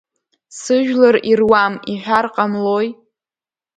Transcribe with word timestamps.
Сыжәлар 0.59 1.15
ируам 1.31 1.73
иҳәар 1.91 2.25
ҟамлои. 2.35 2.87